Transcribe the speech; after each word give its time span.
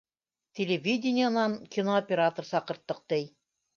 Телевидениенан 0.59 1.57
кинооператор 1.75 2.51
саҡырттыҡ, 2.55 3.03
ти 3.15 3.21